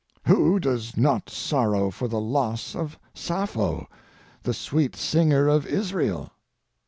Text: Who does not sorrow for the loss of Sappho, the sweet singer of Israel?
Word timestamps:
Who 0.25 0.59
does 0.59 0.97
not 0.97 1.29
sorrow 1.29 1.91
for 1.91 2.07
the 2.07 2.19
loss 2.19 2.75
of 2.75 2.97
Sappho, 3.13 3.87
the 4.41 4.51
sweet 4.55 4.95
singer 4.95 5.47
of 5.47 5.67
Israel? 5.67 6.31